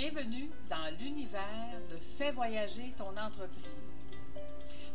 Bienvenue 0.00 0.48
dans 0.70 0.96
l'univers 1.00 1.80
de 1.90 1.96
Fais 1.96 2.30
voyager 2.30 2.94
ton 2.96 3.10
entreprise. 3.16 4.30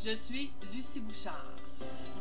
Je 0.02 0.16
suis 0.16 0.50
Lucie 0.72 1.02
Bouchard, 1.02 1.58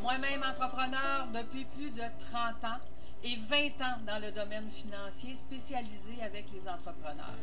moi-même 0.02 0.42
entrepreneur 0.42 1.28
depuis 1.32 1.64
plus 1.76 1.92
de 1.92 2.02
30 2.32 2.64
ans 2.64 2.80
et 3.22 3.36
20 3.36 3.56
ans 3.86 3.98
dans 4.04 4.20
le 4.20 4.32
domaine 4.32 4.68
financier 4.68 5.36
spécialisé 5.36 6.20
avec 6.24 6.50
les 6.50 6.68
entrepreneurs. 6.68 7.38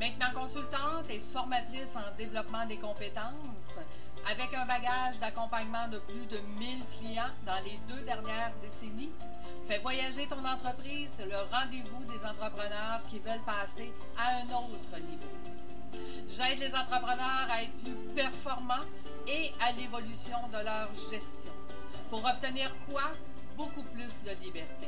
Maintenant 0.00 0.40
consultante 0.42 1.10
et 1.10 1.20
formatrice 1.20 1.94
en 1.94 2.16
développement 2.18 2.66
des 2.66 2.78
compétences, 2.78 3.78
avec 4.30 4.54
un 4.54 4.66
bagage 4.66 5.18
d'accompagnement 5.20 5.88
de 5.88 5.98
plus 6.00 6.26
de 6.26 6.38
1000 6.58 6.84
clients 6.98 7.22
dans 7.44 7.64
les 7.64 7.78
deux 7.88 8.02
dernières 8.04 8.52
décennies, 8.62 9.10
Fais 9.66 9.78
voyager 9.78 10.26
ton 10.28 10.44
entreprise, 10.44 11.24
le 11.28 11.36
rendez-vous 11.52 12.04
des 12.04 12.24
entrepreneurs 12.24 13.02
qui 13.10 13.18
veulent 13.18 13.44
passer 13.44 13.92
à 14.16 14.36
un 14.36 14.44
autre 14.54 15.00
niveau. 15.00 15.26
J'aide 16.28 16.60
les 16.60 16.72
entrepreneurs 16.72 17.48
à 17.50 17.62
être 17.62 17.76
plus 17.82 18.14
performants 18.14 18.84
et 19.26 19.52
à 19.66 19.72
l'évolution 19.72 20.36
de 20.52 20.64
leur 20.64 20.88
gestion. 20.94 21.52
Pour 22.10 22.24
obtenir 22.24 22.70
quoi? 22.88 23.10
Beaucoup 23.56 23.82
plus 23.82 24.22
de 24.22 24.44
liberté. 24.44 24.86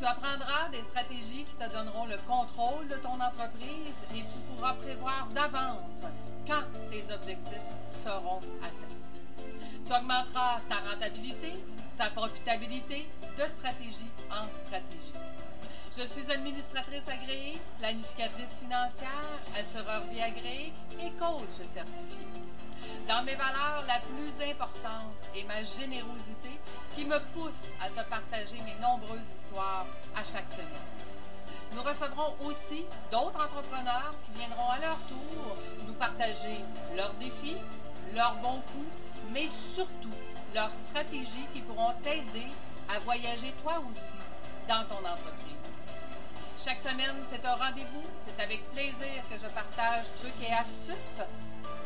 Tu 0.00 0.06
apprendras 0.06 0.70
des 0.72 0.80
stratégies 0.80 1.44
qui 1.44 1.56
te 1.56 1.70
donneront 1.74 2.06
le 2.06 2.16
contrôle 2.26 2.88
de 2.88 2.94
ton 2.94 3.20
entreprise 3.20 4.06
et 4.14 4.20
tu 4.20 4.56
pourras 4.56 4.72
prévoir 4.72 5.28
d'avance 5.34 6.06
quand 6.48 6.62
tes 6.90 7.12
objectifs 7.12 7.60
seront 7.92 8.40
atteints. 8.62 8.96
Tu 9.84 9.92
augmenteras 9.92 10.60
ta 10.70 10.76
rentabilité, 10.88 11.52
ta 11.98 12.08
profitabilité 12.08 13.10
de 13.36 13.42
stratégie 13.42 14.10
en 14.30 14.48
stratégie. 14.48 15.49
Je 16.00 16.06
suis 16.06 16.32
administratrice 16.32 17.08
agréée, 17.10 17.58
planificatrice 17.78 18.60
financière, 18.60 19.10
assureur 19.58 20.02
vie 20.10 20.22
agréé 20.22 20.72
et 20.98 21.10
coach 21.18 21.50
certifié. 21.50 22.24
Dans 23.06 23.22
mes 23.24 23.34
valeurs, 23.34 23.84
la 23.86 24.00
plus 24.00 24.50
importante 24.50 25.12
est 25.36 25.44
ma 25.44 25.62
générosité 25.62 26.48
qui 26.96 27.04
me 27.04 27.18
pousse 27.34 27.66
à 27.82 27.90
te 27.90 28.08
partager 28.08 28.56
mes 28.64 28.80
nombreuses 28.80 29.44
histoires 29.44 29.84
à 30.16 30.24
chaque 30.24 30.48
semaine. 30.48 30.88
Nous 31.74 31.82
recevrons 31.82 32.34
aussi 32.46 32.82
d'autres 33.12 33.36
entrepreneurs 33.36 34.14
qui 34.24 34.38
viendront 34.38 34.70
à 34.70 34.78
leur 34.78 34.96
tour 35.06 35.56
nous 35.86 35.94
partager 35.94 36.64
leurs 36.96 37.12
défis, 37.20 37.58
leurs 38.14 38.36
bons 38.36 38.62
coups, 38.72 38.92
mais 39.32 39.46
surtout 39.46 40.16
leurs 40.54 40.72
stratégies 40.72 41.46
qui 41.52 41.60
pourront 41.60 41.92
t'aider 42.02 42.46
à 42.88 42.98
voyager 43.00 43.52
toi 43.62 43.74
aussi 43.90 44.16
dans 44.66 44.82
ton 44.88 45.06
entreprise. 45.06 45.49
Chaque 46.62 46.78
semaine, 46.78 47.16
c'est 47.24 47.42
un 47.46 47.54
rendez-vous. 47.54 48.02
C'est 48.22 48.42
avec 48.42 48.62
plaisir 48.74 49.22
que 49.30 49.36
je 49.36 49.46
partage 49.46 50.12
trucs 50.20 50.46
et 50.46 50.52
astuces. 50.52 51.22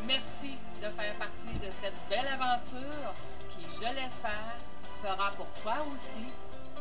Merci 0.05 0.51
de 0.81 0.89
faire 0.89 1.15
partie 1.15 1.57
de 1.65 1.71
cette 1.71 1.95
belle 2.09 2.27
aventure 2.27 3.13
qui, 3.51 3.63
je 3.63 3.95
l'espère, 3.95 4.57
fera 5.01 5.31
pour 5.31 5.47
toi 5.63 5.75
aussi 5.93 6.25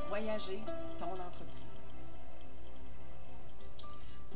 voyager 0.08 0.60
ton 0.98 1.12
entreprise. 1.12 2.20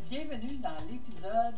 Bienvenue 0.05 0.59
dans 0.59 0.85
l'épisode 0.89 1.57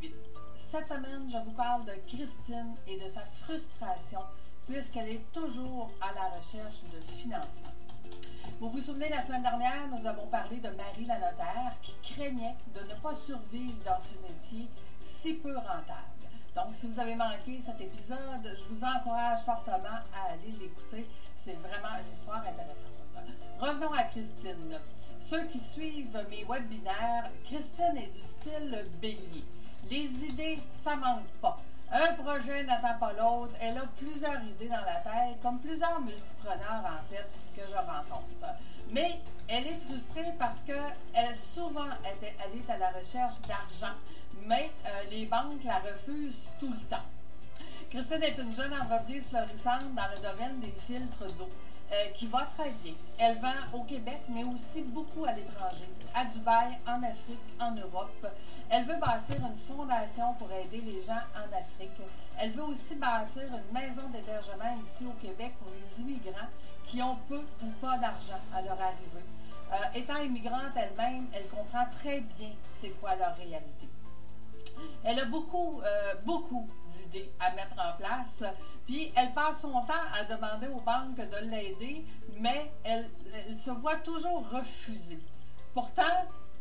008. 0.00 0.14
Cette 0.54 0.86
semaine, 0.86 1.28
je 1.28 1.38
vous 1.38 1.56
parle 1.56 1.84
de 1.86 1.94
Christine 2.06 2.76
et 2.86 3.00
de 3.00 3.08
sa 3.08 3.22
frustration 3.22 4.20
puisqu'elle 4.68 5.08
est 5.08 5.32
toujours 5.32 5.90
à 6.00 6.14
la 6.14 6.36
recherche 6.36 6.84
de 6.84 7.00
financement. 7.00 7.81
Vous 8.60 8.68
vous 8.68 8.80
souvenez, 8.80 9.08
la 9.08 9.22
semaine 9.22 9.42
dernière, 9.42 9.88
nous 9.90 10.06
avons 10.06 10.26
parlé 10.28 10.56
de 10.58 10.68
Marie 10.70 11.04
la 11.06 11.18
notaire 11.18 11.72
qui 11.82 11.94
craignait 12.14 12.54
de 12.74 12.80
ne 12.80 12.94
pas 13.00 13.14
survivre 13.14 13.82
dans 13.84 13.98
ce 13.98 14.14
métier 14.26 14.68
si 15.00 15.34
peu 15.34 15.54
rentable. 15.56 16.12
Donc, 16.54 16.66
si 16.72 16.86
vous 16.86 17.00
avez 17.00 17.14
manqué 17.14 17.60
cet 17.60 17.80
épisode, 17.80 18.18
je 18.44 18.64
vous 18.72 18.84
encourage 18.84 19.40
fortement 19.40 19.98
à 20.14 20.32
aller 20.32 20.52
l'écouter. 20.60 21.08
C'est 21.34 21.56
vraiment 21.60 21.96
une 21.98 22.12
histoire 22.12 22.40
intéressante. 22.40 22.92
Revenons 23.58 23.92
à 23.94 24.02
Christine. 24.04 24.78
Ceux 25.18 25.44
qui 25.46 25.58
suivent 25.58 26.24
mes 26.30 26.44
webinaires, 26.44 27.30
Christine 27.44 27.96
est 27.96 28.12
du 28.14 28.20
style 28.20 28.86
bélier. 29.00 29.44
Les 29.90 30.26
idées, 30.26 30.60
ça 30.68 30.96
manque 30.96 31.26
pas. 31.40 31.58
Un 31.92 32.14
projet 32.14 32.64
n'attend 32.64 32.98
pas 32.98 33.12
l'autre. 33.12 33.54
Elle 33.60 33.76
a 33.76 33.84
plusieurs 33.96 34.42
idées 34.44 34.68
dans 34.68 34.84
la 34.86 35.00
tête, 35.00 35.40
comme 35.42 35.58
plusieurs 35.58 36.00
multipreneurs, 36.00 36.84
en 36.86 37.02
fait, 37.04 37.28
que 37.54 37.68
je 37.68 37.74
rencontre. 37.74 38.46
Mais 38.90 39.20
elle 39.48 39.66
est 39.66 39.74
frustrée 39.74 40.32
parce 40.38 40.62
qu'elle 40.62 41.36
souvent 41.36 41.84
elle 42.04 42.58
est 42.58 42.70
à 42.70 42.78
la 42.78 42.90
recherche 42.92 43.42
d'argent, 43.42 43.94
mais 44.46 44.70
euh, 44.86 45.02
les 45.10 45.26
banques 45.26 45.64
la 45.64 45.78
refusent 45.80 46.48
tout 46.58 46.70
le 46.72 46.88
temps. 46.88 47.04
Christine 47.90 48.22
est 48.22 48.38
une 48.38 48.56
jeune 48.56 48.72
entreprise 48.72 49.28
florissante 49.28 49.94
dans 49.94 50.08
le 50.14 50.22
domaine 50.22 50.60
des 50.60 50.72
filtres 50.72 51.30
d'eau. 51.36 51.50
Euh, 51.92 52.08
qui 52.14 52.26
va 52.28 52.40
très 52.46 52.70
bien. 52.82 52.94
Elle 53.18 53.36
vend 53.40 53.52
au 53.74 53.84
Québec, 53.84 54.18
mais 54.30 54.44
aussi 54.44 54.82
beaucoup 54.84 55.26
à 55.26 55.32
l'étranger, 55.32 55.84
à 56.14 56.24
Dubaï, 56.24 56.78
en 56.86 57.02
Afrique, 57.02 57.38
en 57.60 57.72
Europe. 57.72 58.26
Elle 58.70 58.84
veut 58.84 58.96
bâtir 58.96 59.36
une 59.46 59.56
fondation 59.56 60.32
pour 60.38 60.50
aider 60.52 60.80
les 60.80 61.02
gens 61.02 61.20
en 61.36 61.54
Afrique. 61.54 61.90
Elle 62.38 62.50
veut 62.50 62.62
aussi 62.62 62.94
bâtir 62.94 63.42
une 63.42 63.78
maison 63.78 64.08
d'hébergement 64.08 64.74
ici 64.80 65.04
au 65.04 65.12
Québec 65.20 65.54
pour 65.58 65.70
les 65.78 66.00
immigrants 66.00 66.48
qui 66.86 67.02
ont 67.02 67.18
peu 67.28 67.42
ou 67.62 67.68
pas 67.82 67.98
d'argent 67.98 68.40
à 68.54 68.62
leur 68.62 68.80
arrivée. 68.80 69.26
Euh, 69.72 69.98
étant 69.98 70.16
immigrante 70.16 70.72
elle-même, 70.74 71.26
elle 71.34 71.48
comprend 71.48 71.84
très 71.90 72.20
bien 72.20 72.52
c'est 72.72 72.98
quoi 73.00 73.14
leur 73.16 73.36
réalité. 73.36 73.91
Elle 75.04 75.18
a 75.18 75.24
beaucoup, 75.26 75.80
euh, 75.80 76.14
beaucoup 76.24 76.68
d'idées 76.88 77.30
à 77.40 77.50
mettre 77.52 77.76
en 77.78 77.96
place. 77.96 78.44
Puis 78.86 79.12
elle 79.16 79.32
passe 79.34 79.62
son 79.62 79.72
temps 79.72 80.06
à 80.14 80.24
demander 80.24 80.68
aux 80.68 80.80
banques 80.80 81.16
de 81.16 81.50
l'aider, 81.50 82.04
mais 82.38 82.70
elle, 82.84 83.10
se 83.56 83.70
voit 83.70 83.96
toujours 83.96 84.48
refuser. 84.50 85.20
Pourtant, 85.74 86.02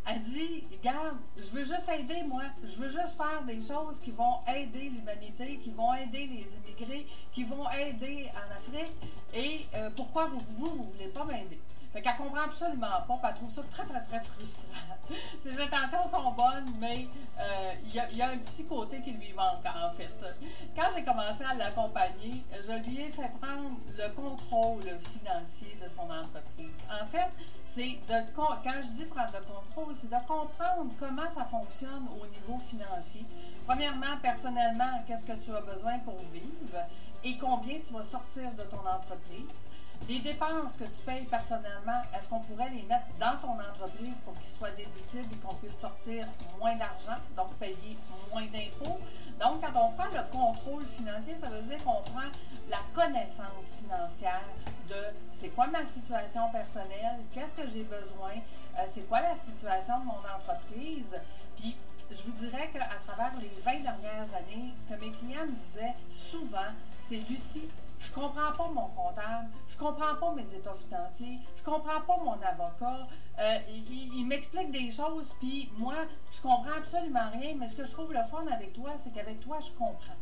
elle 0.07 0.21
dit, 0.21 0.63
regarde, 0.71 1.17
je 1.37 1.49
veux 1.51 1.63
juste 1.63 1.89
aider, 1.99 2.23
moi. 2.27 2.43
Je 2.63 2.77
veux 2.77 2.89
juste 2.89 3.17
faire 3.17 3.43
des 3.45 3.61
choses 3.61 3.99
qui 3.99 4.11
vont 4.11 4.39
aider 4.55 4.89
l'humanité, 4.89 5.57
qui 5.57 5.71
vont 5.71 5.93
aider 5.93 6.25
les 6.27 6.57
immigrés, 6.57 7.07
qui 7.33 7.43
vont 7.43 7.69
aider 7.71 8.29
en 8.35 8.57
Afrique. 8.57 8.91
Et 9.33 9.65
euh, 9.75 9.89
pourquoi 9.95 10.25
vous, 10.25 10.39
vous, 10.57 10.69
vous 10.69 10.91
voulez 10.91 11.07
pas 11.09 11.25
m'aider? 11.25 11.59
Fait 11.91 12.01
qu'elle 12.01 12.15
comprend 12.15 12.43
absolument 12.45 13.01
pas, 13.05 13.19
elle 13.29 13.35
trouve 13.35 13.51
ça 13.51 13.63
très, 13.63 13.85
très, 13.85 14.01
très 14.01 14.19
frustrant. 14.21 14.95
Ses 15.39 15.59
intentions 15.59 16.07
sont 16.07 16.31
bonnes, 16.31 16.73
mais 16.79 17.05
euh, 17.37 17.71
il 17.85 18.17
y, 18.17 18.21
a 18.21 18.29
un 18.29 18.37
petit 18.37 18.65
côté 18.67 19.01
qui 19.01 19.11
lui 19.11 19.33
manque, 19.33 19.65
en 19.65 19.91
fait. 19.91 20.25
Quand 20.73 20.87
j'ai 20.95 21.03
commencé 21.03 21.43
à 21.43 21.53
l'accompagner, 21.55 22.45
je 22.53 22.73
lui 22.87 23.01
ai 23.01 23.09
fait 23.09 23.29
prendre 23.41 23.77
le 23.97 24.15
contrôle 24.15 24.83
financier 24.99 25.77
de 25.83 25.87
son 25.89 26.03
entreprise. 26.03 26.85
En 27.01 27.05
fait, 27.05 27.29
c'est 27.65 27.99
de, 28.07 28.33
quand 28.35 28.81
je 28.81 28.89
dis 28.89 29.05
prendre 29.05 29.33
le 29.33 29.45
contrôle, 29.53 29.93
c'est 29.93 30.09
de 30.09 30.27
comprendre 30.27 30.93
comment 30.97 31.29
ça 31.29 31.43
fonctionne 31.43 32.07
au 32.21 32.25
niveau 32.25 32.57
financier. 32.59 33.25
Premièrement, 33.65 34.17
personnellement, 34.21 35.03
qu'est-ce 35.07 35.25
que 35.25 35.33
tu 35.33 35.53
as 35.53 35.61
besoin 35.61 35.99
pour 35.99 36.17
vivre 36.31 36.77
et 37.23 37.37
combien 37.37 37.77
tu 37.79 37.93
vas 37.93 38.03
sortir 38.03 38.51
de 38.53 38.63
ton 38.63 38.79
entreprise? 38.79 39.69
Les 40.09 40.19
dépenses 40.19 40.77
que 40.77 40.83
tu 40.83 41.01
payes 41.05 41.25
personnellement, 41.25 42.01
est-ce 42.17 42.29
qu'on 42.29 42.39
pourrait 42.39 42.69
les 42.71 42.81
mettre 42.83 43.05
dans 43.19 43.37
ton 43.39 43.53
entreprise 43.53 44.21
pour 44.21 44.37
qu'ils 44.39 44.49
soient 44.49 44.71
déductibles 44.71 45.31
et 45.31 45.37
qu'on 45.37 45.53
puisse 45.55 45.77
sortir 45.77 46.27
moins 46.59 46.75
d'argent, 46.75 47.17
donc 47.37 47.53
payer 47.59 47.97
moins 48.31 48.41
d'impôts? 48.41 48.99
Donc, 49.39 49.61
quand 49.61 49.79
on 49.79 49.91
prend 49.91 50.09
le 50.11 50.23
contrôle 50.31 50.85
financier, 50.85 51.35
ça 51.37 51.49
veut 51.49 51.61
dire 51.61 51.83
qu'on 51.83 52.01
prend 52.11 52.27
la 52.69 52.79
connaissance 52.93 53.83
financière 53.83 54.41
de 54.89 54.95
c'est 55.31 55.49
quoi 55.49 55.67
ma 55.67 55.85
situation 55.85 56.49
personnelle, 56.51 57.19
qu'est-ce 57.33 57.55
que 57.55 57.69
j'ai 57.69 57.83
besoin, 57.83 58.31
euh, 58.31 58.83
c'est 58.87 59.07
quoi 59.07 59.21
la 59.21 59.35
situation 59.35 59.99
de 59.99 60.05
mon 60.05 60.21
entreprise. 60.35 61.15
Puis, 61.57 61.75
je 62.09 62.23
vous 62.23 62.33
dirais 62.33 62.69
qu'à 62.73 62.87
travers 63.05 63.31
les 63.39 63.51
20 63.63 63.71
dernières 63.81 64.33
années, 64.35 64.73
ce 64.77 64.85
que 64.87 64.99
mes 64.99 65.11
clients 65.11 65.45
me 65.45 65.51
disaient 65.51 65.93
souvent, 66.09 66.71
c'est 67.01 67.21
Lucie, 67.29 67.69
je 68.01 68.11
comprends 68.11 68.51
pas 68.53 68.67
mon 68.73 68.87
comptable, 68.87 69.47
je 69.67 69.77
comprends 69.77 70.15
pas 70.15 70.33
mes 70.33 70.53
états 70.55 70.73
financiers, 70.73 71.39
je 71.55 71.63
comprends 71.63 72.01
pas 72.01 72.17
mon 72.25 72.41
avocat. 72.41 73.07
Euh, 73.39 73.57
il, 73.69 74.25
m'explique 74.25 74.71
des 74.71 74.89
choses, 74.89 75.35
puis 75.39 75.71
moi, 75.77 75.93
je 76.31 76.41
comprends 76.41 76.73
absolument 76.77 77.29
rien, 77.31 77.55
mais 77.59 77.67
ce 77.67 77.77
que 77.77 77.85
je 77.85 77.91
trouve 77.91 78.11
le 78.11 78.23
fun 78.23 78.45
avec 78.47 78.73
toi, 78.73 78.91
c'est 78.97 79.11
qu'avec 79.13 79.39
toi, 79.41 79.59
je 79.59 79.77
comprends. 79.77 80.17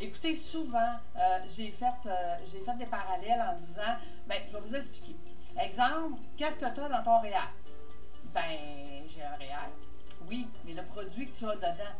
Écoutez, 0.00 0.34
souvent, 0.34 0.94
euh, 1.16 1.38
j'ai 1.46 1.70
fait, 1.70 1.94
euh, 2.06 2.36
fait 2.44 2.76
des 2.76 2.86
parallèles 2.86 3.40
en 3.40 3.54
disant, 3.54 3.96
ben, 4.26 4.38
je 4.46 4.52
vais 4.52 4.60
vous 4.60 4.74
expliquer. 4.74 5.16
Exemple, 5.62 6.18
qu'est-ce 6.36 6.58
que 6.58 6.74
tu 6.74 6.80
as 6.80 6.88
dans 6.88 7.02
ton 7.02 7.20
REER? 7.20 7.48
Ben, 8.34 8.42
j'ai 9.06 9.22
un 9.22 9.32
REER. 9.32 9.70
Oui, 10.28 10.46
mais 10.64 10.74
le 10.74 10.82
produit 10.82 11.26
que 11.26 11.36
tu 11.38 11.46
as 11.46 11.56
dedans, 11.56 11.94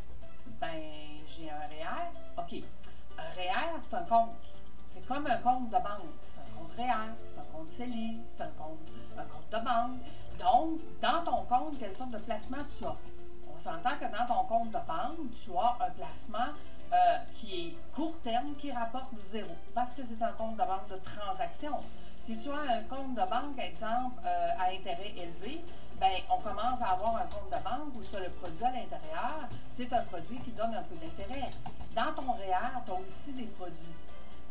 ben, 0.60 0.82
j'ai 1.26 1.48
un 1.48 1.66
REER. 1.68 2.10
OK. 2.38 2.62
Un 3.18 3.30
REER, 3.36 3.80
c'est 3.80 3.94
un 3.94 4.04
compte. 4.04 4.61
C'est 4.84 5.06
comme 5.06 5.26
un 5.26 5.38
compte 5.38 5.68
de 5.68 5.76
banque. 5.76 6.18
C'est 6.22 6.40
un 6.40 6.58
compte 6.58 6.72
réel, 6.76 7.14
c'est 7.24 7.40
un 7.40 7.44
compte 7.56 7.70
CELI, 7.70 8.20
c'est 8.26 8.42
un 8.42 8.50
compte, 8.58 8.78
un 9.16 9.24
compte 9.24 9.50
de 9.50 9.64
banque. 9.64 9.98
Donc, 10.38 10.80
dans 11.00 11.24
ton 11.24 11.44
compte, 11.44 11.78
quelle 11.78 11.92
sorte 11.92 12.10
de 12.10 12.18
placement 12.18 12.58
tu 12.78 12.84
as? 12.84 12.96
On 13.54 13.58
s'entend 13.58 13.96
que 14.00 14.06
dans 14.06 14.26
ton 14.26 14.44
compte 14.46 14.68
de 14.68 14.86
banque, 14.86 15.30
tu 15.32 15.50
as 15.56 15.86
un 15.86 15.90
placement 15.90 16.52
euh, 16.92 16.96
qui 17.34 17.68
est 17.68 17.76
court 17.94 18.18
terme, 18.22 18.54
qui 18.56 18.72
rapporte 18.72 19.14
zéro, 19.14 19.54
parce 19.74 19.94
que 19.94 20.04
c'est 20.04 20.22
un 20.22 20.32
compte 20.32 20.54
de 20.54 20.64
banque 20.64 20.88
de 20.90 20.96
transaction. 20.96 21.72
Si 22.20 22.38
tu 22.38 22.50
as 22.50 22.74
un 22.76 22.82
compte 22.84 23.14
de 23.14 23.30
banque, 23.30 23.58
exemple, 23.58 24.20
euh, 24.24 24.48
à 24.58 24.72
intérêt 24.72 25.12
élevé, 25.16 25.64
ben, 26.00 26.10
on 26.30 26.38
commence 26.40 26.82
à 26.82 26.88
avoir 26.92 27.16
un 27.16 27.26
compte 27.26 27.50
de 27.50 27.62
banque 27.62 27.94
où 27.94 28.02
ce 28.02 28.10
que 28.10 28.16
le 28.16 28.30
produit 28.30 28.64
à 28.64 28.72
l'intérieur, 28.72 29.48
c'est 29.70 29.92
un 29.92 30.02
produit 30.02 30.40
qui 30.40 30.52
donne 30.52 30.74
un 30.74 30.82
peu 30.82 30.96
d'intérêt. 30.96 31.50
Dans 31.94 32.12
ton 32.14 32.32
REER, 32.32 32.82
tu 32.84 32.90
as 32.90 32.94
aussi 32.94 33.32
des 33.34 33.46
produits. 33.46 33.88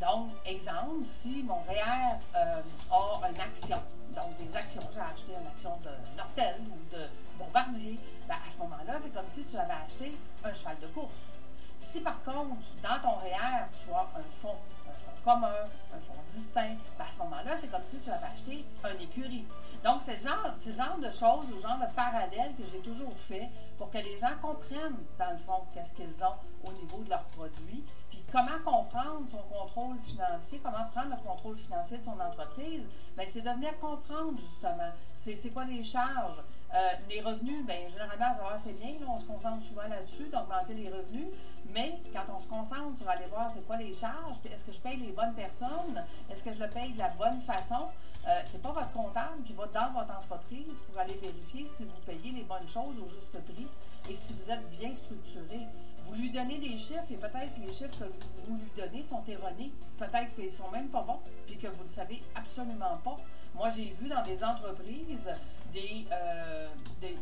Donc, 0.01 0.29
exemple, 0.47 1.03
si 1.03 1.43
mon 1.43 1.61
REER 1.61 2.17
euh, 2.35 2.61
a 2.91 3.29
une 3.29 3.39
action, 3.39 3.77
donc 4.15 4.35
des 4.37 4.55
actions, 4.55 4.81
j'ai 4.91 4.99
acheté 4.99 5.33
une 5.39 5.47
action 5.47 5.77
de 5.83 6.17
Nortel 6.17 6.55
ou 6.71 6.95
de 6.95 7.03
Bombardier, 7.37 7.99
ben, 8.27 8.35
à 8.45 8.49
ce 8.49 8.59
moment-là, 8.59 8.93
c'est 8.99 9.13
comme 9.13 9.29
si 9.29 9.45
tu 9.45 9.55
avais 9.57 9.73
acheté 9.85 10.17
un 10.43 10.51
cheval 10.53 10.75
de 10.81 10.87
course. 10.87 11.37
Si 11.81 12.01
par 12.01 12.21
contre, 12.21 12.61
dans 12.83 13.01
ton 13.01 13.15
REER, 13.17 13.65
tu 13.73 13.91
as 13.91 14.19
un 14.19 14.21
fonds, 14.21 14.55
un 14.87 14.93
fonds 14.93 15.23
commun, 15.25 15.63
un 15.95 15.99
fonds 15.99 16.13
distinct, 16.29 16.77
ben, 16.99 17.05
à 17.09 17.11
ce 17.11 17.19
moment-là, 17.23 17.57
c'est 17.57 17.71
comme 17.71 17.81
si 17.87 17.99
tu 17.99 18.11
avais 18.11 18.27
acheté 18.27 18.63
un 18.83 18.93
écurie. 19.01 19.47
Donc, 19.83 19.99
c'est 19.99 20.13
le, 20.13 20.21
genre, 20.21 20.97
de 20.99 21.11
choses, 21.11 21.51
le 21.51 21.59
genre 21.59 21.79
de 21.79 21.91
parallèle 21.95 22.55
que 22.55 22.63
j'ai 22.71 22.81
toujours 22.81 23.17
fait 23.17 23.49
pour 23.79 23.89
que 23.89 23.97
les 23.97 24.19
gens 24.19 24.29
comprennent, 24.43 25.03
dans 25.17 25.31
le 25.31 25.37
fond, 25.37 25.63
qu'est-ce 25.73 25.95
qu'ils 25.95 26.23
ont 26.23 26.35
au 26.65 26.71
niveau 26.73 27.01
de 27.03 27.09
leurs 27.09 27.25
produits, 27.25 27.83
puis 28.11 28.23
comment 28.31 28.59
comprendre 28.63 29.27
son 29.27 29.41
contrôle 29.51 29.99
financier, 29.99 30.61
comment 30.63 30.85
prendre 30.93 31.09
le 31.09 31.27
contrôle 31.27 31.57
financier 31.57 31.97
de 31.97 32.03
son 32.03 32.19
entreprise, 32.19 32.87
bien, 33.17 33.25
c'est 33.27 33.41
de 33.41 33.49
venir 33.49 33.77
comprendre, 33.79 34.37
justement, 34.37 34.91
c'est 35.15 35.51
quoi 35.51 35.65
les 35.65 35.83
charges, 35.83 36.43
euh, 36.73 36.77
les 37.09 37.19
revenus, 37.21 37.65
bien, 37.65 37.87
généralement, 37.89 38.33
va 38.43 38.53
assez 38.53 38.73
bien. 38.73 38.91
on 39.07 39.19
se 39.19 39.25
concentre 39.25 39.61
souvent 39.61 39.87
là-dessus, 39.89 40.29
d'augmenter 40.29 40.73
les 40.73 40.89
revenus. 40.89 41.27
Mais 41.73 41.99
quand 42.13 42.33
on 42.35 42.39
se 42.39 42.47
concentre 42.47 42.97
sur 42.97 43.09
aller 43.09 43.25
voir 43.25 43.49
c'est 43.51 43.65
quoi 43.65 43.77
les 43.77 43.93
charges, 43.93 44.37
est-ce 44.45 44.65
que 44.65 44.71
je 44.71 44.81
paye 44.81 44.97
les 44.97 45.11
bonnes 45.11 45.33
personnes, 45.33 46.03
est-ce 46.29 46.43
que 46.43 46.53
je 46.53 46.59
le 46.59 46.69
paye 46.69 46.91
de 46.93 46.97
la 46.99 47.09
bonne 47.09 47.39
façon, 47.39 47.87
euh, 48.27 48.41
c'est 48.45 48.61
pas 48.61 48.71
votre 48.71 48.91
comptable 48.91 49.43
qui 49.43 49.53
va 49.53 49.67
dans 49.67 49.91
votre 49.93 50.13
entreprise 50.17 50.81
pour 50.81 50.99
aller 50.99 51.13
vérifier 51.15 51.67
si 51.67 51.85
vous 51.85 51.99
payez 52.05 52.31
les 52.31 52.43
bonnes 52.43 52.67
choses 52.67 52.99
au 53.03 53.07
juste 53.07 53.37
prix 53.43 53.67
et 54.09 54.15
si 54.15 54.33
vous 54.33 54.51
êtes 54.51 54.69
bien 54.79 54.93
structuré. 54.93 55.67
Vous 56.05 56.15
lui 56.15 56.29
donnez 56.29 56.59
des 56.59 56.77
chiffres 56.77 57.11
et 57.11 57.15
peut-être 57.15 57.53
que 57.55 57.61
les 57.61 57.71
chiffres 57.71 57.97
que 57.99 58.11
vous 58.47 58.57
lui 58.57 58.71
donnez 58.75 59.03
sont 59.03 59.23
erronés. 59.27 59.71
Peut-être 59.97 60.35
qu'ils 60.35 60.51
sont 60.51 60.69
même 60.71 60.89
pas 60.89 61.03
bons 61.03 61.19
puis 61.47 61.57
que 61.57 61.67
vous 61.67 61.83
ne 61.83 61.89
savez 61.89 62.21
absolument 62.35 62.97
pas. 63.03 63.17
Moi, 63.55 63.69
j'ai 63.69 63.89
vu 63.89 64.07
dans 64.07 64.23
des 64.23 64.43
entreprises 64.43 65.29
des, 65.71 66.05
euh, 66.11 66.67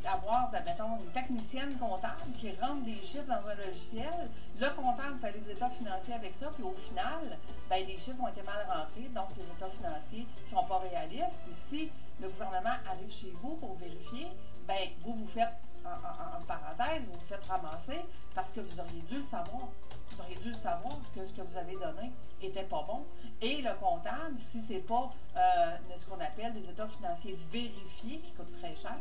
avoir, 0.06 0.52
mettons, 0.52 0.98
une 1.00 1.12
technicienne 1.12 1.76
comptable 1.78 2.16
qui 2.38 2.52
rentre 2.60 2.84
des 2.84 3.02
chiffres 3.02 3.28
dans 3.28 3.48
un 3.48 3.56
logiciel. 3.56 4.30
Le 4.60 4.68
comptable 4.76 5.20
fait 5.20 5.32
les 5.32 5.52
états 5.52 5.70
financiers 5.70 6.16
avec 6.16 6.34
ça, 6.34 6.52
puis 6.56 6.64
au 6.64 6.74
final, 6.74 7.38
ben, 7.70 7.86
les 7.88 7.98
chiffres 7.98 8.22
ont 8.22 8.28
été 8.28 8.42
mal 8.44 8.66
rentrés, 8.68 9.10
donc 9.14 9.28
les 9.38 9.46
états 9.46 9.70
financiers 9.70 10.26
ne 10.44 10.50
sont 10.50 10.64
pas 10.64 10.80
réalistes. 10.80 11.44
Et 11.50 11.54
si 11.54 11.90
le 12.22 12.30
gouvernement 12.30 12.76
arrive 12.88 13.12
chez 13.12 13.32
vous 13.36 13.56
pour 13.56 13.74
vérifier, 13.76 14.28
ben, 14.68 14.78
vous 15.02 15.14
vous 15.14 15.28
faites 15.28 15.54
en, 15.86 16.42
parenthèse, 16.44 17.06
vous 17.08 17.14
vous 17.14 17.26
faites 17.26 17.44
ramasser 17.46 18.00
parce 18.34 18.52
que 18.52 18.62
vous 18.62 18.80
auriez 18.80 19.02
dû 19.02 19.18
le 19.18 19.24
savoir. 19.24 19.68
Vous 20.12 20.22
auriez 20.22 20.36
dû 20.38 20.50
le 20.50 20.56
savoir 20.56 20.98
que 21.14 21.26
ce 21.26 21.34
que 21.34 21.42
vous 21.42 21.58
avez 21.58 21.74
donné 21.74 22.12
était 22.42 22.64
pas 22.64 22.84
bon. 22.88 23.06
Et 23.42 23.62
le 23.62 23.74
comptable, 23.80 24.38
si 24.38 24.62
c'est 24.62 24.82
pas 24.82 25.12
euh, 25.38 25.78
ce 25.96 26.08
qu'on 26.08 26.20
appelle 26.20 26.54
des 26.54 26.70
états 26.70 26.88
financiers 26.88 27.36
vérifiés, 27.52 28.20
qui 28.20 28.32
coûtent 28.34 28.60
très 28.60 28.76
cher, 28.76 28.98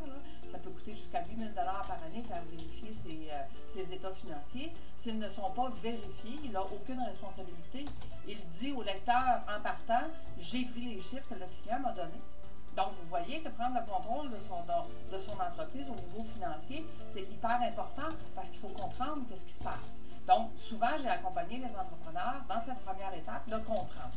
ça 0.47 0.59
peut 0.59 0.71
coûter 0.71 0.93
jusqu'à 0.93 1.25
8 1.25 1.39
000 1.39 1.51
par 1.55 1.99
année 2.07 2.23
faire 2.23 2.43
vérifier 2.51 2.93
ces, 2.93 3.29
euh, 3.31 3.43
ces 3.67 3.93
états 3.95 4.13
financiers. 4.13 4.73
S'ils 4.97 5.19
ne 5.19 5.29
sont 5.29 5.51
pas 5.51 5.69
vérifiés, 5.83 6.39
il 6.45 6.53
n'a 6.53 6.63
aucune 6.63 7.01
responsabilité. 7.01 7.87
Il 8.27 8.39
dit 8.49 8.73
au 8.73 8.83
lecteur 8.83 9.41
en 9.49 9.61
partant, 9.63 10.07
j'ai 10.39 10.65
pris 10.67 10.83
les 10.83 11.01
chiffres 11.01 11.29
que 11.31 11.35
le 11.35 11.47
client 11.47 11.81
m'a 11.81 11.93
donnés. 11.93 12.21
Donc, 12.79 12.93
vous 12.93 13.09
voyez 13.09 13.43
que 13.43 13.49
prendre 13.49 13.75
le 13.75 13.85
contrôle 13.91 14.31
de 14.31 14.39
son, 14.39 15.41
entreprise 15.41 15.91
au 15.91 15.97
niveau 15.97 16.23
financier, 16.23 16.87
c'est 17.09 17.23
hyper 17.23 17.61
important 17.61 18.07
parce 18.37 18.51
qu'il 18.51 18.61
faut 18.61 18.69
comprendre 18.69 19.23
qu'est-ce 19.29 19.47
qui 19.47 19.53
se 19.53 19.65
passe. 19.65 20.23
Donc, 20.29 20.51
souvent, 20.55 20.97
j'ai 21.03 21.09
accompagné 21.09 21.57
les 21.57 21.75
entrepreneurs 21.75 22.41
dans 22.49 22.61
cette 22.61 22.79
première 22.79 23.13
étape 23.15 23.51
de 23.51 23.57
comprendre. 23.57 24.13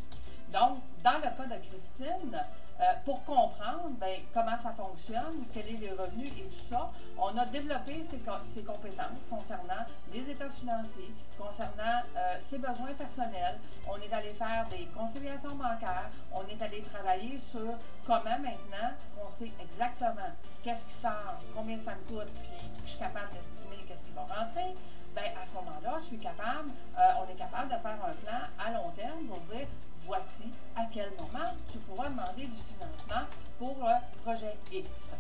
Donc, 0.52 0.80
dans 1.04 1.18
le 1.18 1.36
cas 1.36 1.46
de 1.46 1.68
Christine, 1.68 2.38
euh, 2.82 2.84
pour 3.06 3.24
comprendre 3.26 3.92
ben, 4.00 4.20
comment 4.34 4.58
ça 4.58 4.72
fonctionne, 4.72 5.46
quels 5.54 5.64
sont 5.66 5.80
les 5.82 5.92
revenus 5.92 6.32
et 6.40 6.44
tout 6.46 6.52
ça, 6.70 6.90
on 7.20 7.38
a 7.38 7.46
développé 7.46 8.04
ses, 8.04 8.18
compétences 8.64 9.28
concernant 9.30 9.86
les 10.12 10.32
états 10.32 10.50
financiers, 10.50 11.14
concernant 11.38 12.02
euh, 12.18 12.36
ses 12.40 12.58
besoins 12.58 12.94
personnels. 12.98 13.60
On 13.88 13.98
est 13.98 14.12
allé 14.12 14.34
faire 14.34 14.66
des 14.72 14.86
conciliations 14.98 15.56
bancaires. 15.56 16.10
On 16.34 16.42
est 16.48 16.60
allé 16.62 16.82
travailler 16.82 17.38
sur 17.38 17.78
comment 18.08 18.40
maintenant 18.40 18.90
on 19.24 19.30
sait 19.30 19.52
exactement 19.62 20.32
qu'est-ce 20.64 20.88
qui 20.88 20.94
sort, 20.94 21.36
combien 21.56 21.78
ça 21.78 21.94
me 21.94 22.16
coûte, 22.16 22.30
puis 22.42 22.52
je 22.84 22.90
suis 22.90 23.00
capable 23.00 23.32
d'estimer 23.34 23.78
qu'est-ce 23.88 24.06
qui 24.06 24.14
va 24.14 24.22
rentrer. 24.22 24.74
Ben, 25.14 25.24
à 25.42 25.46
ce 25.46 25.56
moment-là, 25.56 25.98
je 26.00 26.06
suis 26.06 26.20
capable, 26.20 26.70
euh, 26.98 27.12
on 27.22 27.30
est 27.30 27.36
capable 27.36 27.68
de 27.68 27.78
faire 27.78 27.98
un 28.06 28.14
plan 28.14 28.40
à 28.66 28.72
long 28.72 28.90
terme 28.96 29.26
pour 29.26 29.40
dire 29.42 29.68
voici 30.06 30.50
à 30.76 30.86
quel 30.92 31.10
moment 31.12 31.54
tu 31.70 31.78
pourras 31.80 32.10
demander 32.10 32.46
du 32.46 32.58
financement 32.58 33.26
pour 33.60 33.76
le 33.80 34.22
projet 34.24 34.56
X. 34.72 35.16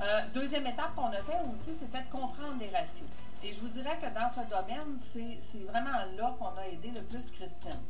Euh, 0.00 0.20
deuxième 0.34 0.66
étape 0.66 0.94
qu'on 0.94 1.06
a 1.06 1.22
fait 1.22 1.38
aussi, 1.52 1.74
c'était 1.74 2.02
de 2.02 2.10
comprendre 2.10 2.58
les 2.60 2.70
ratios. 2.70 3.08
Et 3.42 3.52
je 3.52 3.60
vous 3.60 3.68
dirais 3.68 3.96
que 4.00 4.08
dans 4.14 4.28
ce 4.28 4.40
domaine, 4.48 4.98
c'est 4.98 5.64
vraiment 5.64 5.98
là 6.16 6.36
qu'on 6.38 6.56
a 6.56 6.66
aidé 6.68 6.90
le 6.90 7.02
plus 7.02 7.30
Christine. 7.32 7.80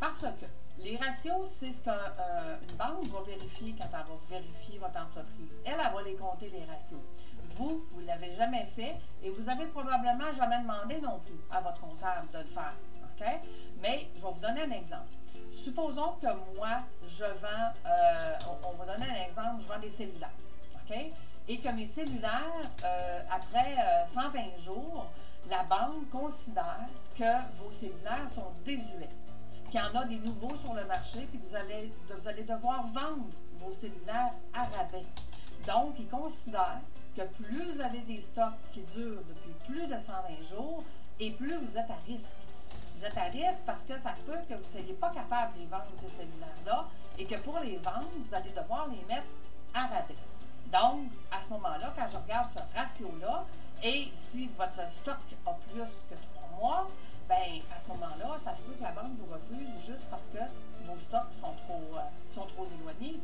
Parce 0.00 0.22
que 0.22 0.46
les 0.84 0.96
ratios, 0.96 1.44
c'est 1.44 1.72
ce 1.72 1.82
qu'une 1.84 1.92
euh, 1.92 2.56
banque 2.78 3.08
va 3.08 3.20
vérifier 3.22 3.74
quand 3.76 3.86
elle 3.92 3.98
va 3.98 4.38
vérifier 4.38 4.78
votre 4.78 5.00
entreprise. 5.00 5.60
Elle, 5.64 5.74
elle 5.74 5.92
va 5.92 6.02
les 6.02 6.14
compter, 6.14 6.50
les 6.50 6.64
ratios. 6.64 7.00
Vous, 7.48 7.84
vous 7.90 8.00
ne 8.02 8.06
l'avez 8.06 8.30
jamais 8.30 8.64
fait 8.64 8.94
et 9.22 9.30
vous 9.30 9.48
avez 9.48 9.66
probablement 9.66 10.32
jamais 10.36 10.60
demandé 10.60 11.00
non 11.00 11.18
plus 11.18 11.38
à 11.50 11.60
votre 11.60 11.80
comptable 11.80 12.28
de 12.32 12.38
le 12.38 12.44
faire. 12.44 12.74
Mais 13.80 14.08
je 14.16 14.22
vais 14.22 14.32
vous 14.32 14.40
donner 14.40 14.62
un 14.62 14.70
exemple. 14.70 15.08
Supposons 15.50 16.12
que 16.20 16.26
moi, 16.56 16.82
je 17.06 17.24
vends, 17.24 17.72
euh, 17.86 18.38
on, 18.64 18.72
va 18.74 18.94
donner 18.94 19.06
un 19.08 19.26
exemple, 19.26 19.62
je 19.62 19.68
vends 19.68 19.78
des 19.78 19.90
cellulaires. 19.90 20.30
Et 21.48 21.58
que 21.58 21.68
mes 21.70 21.86
cellulaires, 21.86 22.70
euh, 22.82 23.22
après 23.30 23.76
120 24.06 24.38
euh, 24.38 24.58
jours, 24.58 25.06
la 25.50 25.62
banque 25.64 26.08
considère 26.10 26.86
que 27.16 27.56
vos 27.56 27.70
cellulaires 27.70 28.28
sont 28.28 28.52
désuets, 28.64 29.08
qu'il 29.70 29.80
y 29.80 29.82
en 29.82 30.00
a 30.00 30.06
des 30.06 30.18
nouveaux 30.18 30.56
sur 30.56 30.72
le 30.72 30.84
marché, 30.86 31.26
puis 31.30 31.40
vous 31.42 31.56
allez, 31.56 31.92
vous 32.08 32.28
allez 32.28 32.44
devoir 32.44 32.82
vendre 32.84 33.28
vos 33.56 33.72
cellulaires 33.72 34.32
à 34.54 34.64
rabais. 34.64 35.04
Donc, 35.66 35.94
ils 35.98 36.08
considèrent 36.08 36.80
que 37.14 37.22
plus 37.22 37.62
vous 37.64 37.80
avez 37.82 38.00
des 38.00 38.20
stocks 38.20 38.54
qui 38.72 38.80
durent 38.82 39.22
depuis 39.28 39.52
plus 39.66 39.86
de 39.86 39.98
120 39.98 40.42
jours, 40.42 40.82
et 41.20 41.32
plus 41.32 41.54
vous 41.56 41.76
êtes 41.76 41.90
à 41.90 41.98
risque 42.06 42.38
vous 42.98 43.04
êtes 43.04 43.16
à 43.16 43.24
risque 43.24 43.64
parce 43.64 43.84
que 43.84 43.96
ça 43.96 44.14
se 44.16 44.22
peut 44.22 44.38
que 44.48 44.54
vous 44.54 44.60
ne 44.60 44.64
soyez 44.64 44.94
pas 44.94 45.10
capable 45.10 45.54
de 45.54 45.60
les 45.60 45.66
vendre, 45.66 45.86
ces 45.94 46.08
cellulaires-là, 46.08 46.88
et 47.18 47.26
que 47.26 47.36
pour 47.36 47.56
les 47.60 47.76
vendre, 47.76 48.08
vous 48.18 48.34
allez 48.34 48.50
devoir 48.50 48.88
les 48.88 49.04
mettre 49.04 49.28
à 49.72 49.82
rabais. 49.82 50.16
Donc, 50.72 51.08
à 51.30 51.40
ce 51.40 51.50
moment-là, 51.50 51.92
quand 51.96 52.06
je 52.10 52.16
regarde 52.16 52.48
ce 52.50 52.58
ratio-là, 52.76 53.44
et 53.84 54.08
si 54.14 54.48
votre 54.58 54.90
stock 54.90 55.16
a 55.46 55.52
plus 55.52 56.06
que 56.10 56.14
trois 56.16 56.48
mois, 56.58 56.88
ben 57.28 57.60
à 57.74 57.78
ce 57.78 57.88
moment-là, 57.90 58.36
ça 58.40 58.56
se 58.56 58.62
peut 58.62 58.72
que 58.72 58.82
la 58.82 58.90
banque 58.90 59.16
vous 59.16 59.32
refuse 59.32 59.86
juste 59.86 60.10
parce 60.10 60.28
que 60.28 60.38
vos 60.84 60.96
stocks 60.96 61.32
sont 61.32 61.54
trop, 61.66 61.80
euh, 61.94 62.00
sont 62.32 62.46
trop 62.46 62.64
éloignés. 62.64 63.20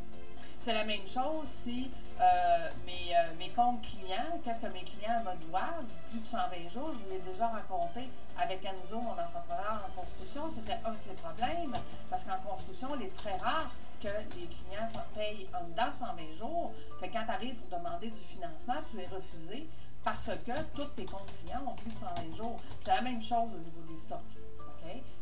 C'est 0.65 0.73
la 0.73 0.87
même 0.87 1.07
chose 1.07 1.45
si 1.47 1.91
euh, 2.19 2.69
mes, 2.87 3.15
euh, 3.15 3.35
mes, 3.39 3.51
comptes 3.51 3.83
clients, 3.83 4.41
qu'est-ce 4.43 4.63
que 4.63 4.73
mes 4.73 4.83
clients 4.83 5.21
me 5.21 5.49
doivent, 5.51 5.95
plus 6.09 6.21
de 6.21 6.27
120 6.27 6.69
jours, 6.71 6.91
je 6.91 7.01
vous 7.01 7.11
l'ai 7.11 7.19
déjà 7.19 7.49
raconté 7.49 8.01
avec 8.41 8.65
Enzo, 8.65 8.99
mon 8.99 9.11
entrepreneur 9.11 9.85
en 9.87 10.01
construction, 10.01 10.49
c'était 10.49 10.79
un 10.87 10.93
de 10.93 11.01
ses 11.01 11.13
problèmes, 11.17 11.75
parce 12.09 12.25
qu'en 12.25 12.39
construction, 12.39 12.89
il 12.99 13.05
est 13.05 13.15
très 13.15 13.37
rare 13.37 13.71
que 14.01 14.09
les 14.09 14.47
clients 14.47 15.03
payent 15.15 15.47
en 15.53 15.69
dedans 15.69 15.93
de 15.93 15.99
120 15.99 16.35
jours. 16.35 16.73
Fait 16.99 17.11
quand 17.11 17.25
tu 17.27 17.31
arrives 17.31 17.57
pour 17.57 17.79
demander 17.79 18.09
du 18.09 18.17
financement, 18.19 18.77
tu 18.91 19.03
es 19.03 19.07
refusé 19.09 19.69
parce 20.03 20.31
que 20.47 20.63
tous 20.75 20.89
tes 20.97 21.05
comptes 21.05 21.31
clients 21.43 21.63
ont 21.67 21.75
plus 21.75 21.93
de 21.93 21.99
120 21.99 22.35
jours. 22.35 22.59
C'est 22.81 22.95
la 22.95 23.03
même 23.03 23.21
chose 23.21 23.53
au 23.55 23.59
niveau 23.59 23.83
des 23.87 23.99
stocks. 23.99 24.21